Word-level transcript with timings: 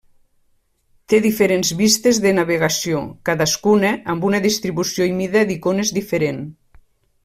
Té 1.13 1.19
diferents 1.25 1.71
vistes 1.81 2.21
de 2.25 2.33
navegació, 2.39 3.03
cadascuna 3.31 3.95
amb 4.15 4.29
una 4.33 4.43
distribució 4.49 5.11
i 5.11 5.17
mida 5.23 5.49
d'icones 5.53 5.97
diferent. 6.03 6.47